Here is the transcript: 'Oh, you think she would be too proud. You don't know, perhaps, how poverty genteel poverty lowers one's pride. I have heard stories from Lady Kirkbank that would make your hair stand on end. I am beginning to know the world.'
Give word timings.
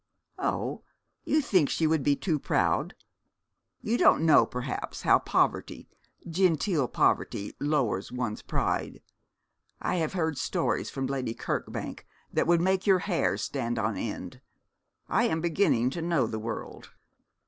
'Oh, 0.39 0.81
you 1.25 1.41
think 1.41 1.69
she 1.69 1.85
would 1.85 2.01
be 2.01 2.15
too 2.15 2.39
proud. 2.39 2.95
You 3.83 3.99
don't 3.99 4.25
know, 4.25 4.47
perhaps, 4.47 5.03
how 5.03 5.19
poverty 5.19 5.89
genteel 6.27 6.87
poverty 6.87 7.55
lowers 7.59 8.11
one's 8.11 8.41
pride. 8.41 9.03
I 9.79 9.97
have 9.97 10.13
heard 10.13 10.39
stories 10.39 10.89
from 10.89 11.05
Lady 11.05 11.35
Kirkbank 11.35 12.07
that 12.33 12.47
would 12.47 12.61
make 12.61 12.87
your 12.87 12.97
hair 13.05 13.37
stand 13.37 13.77
on 13.77 13.95
end. 13.95 14.41
I 15.07 15.25
am 15.25 15.39
beginning 15.39 15.91
to 15.91 16.01
know 16.01 16.25
the 16.25 16.39
world.' 16.39 16.89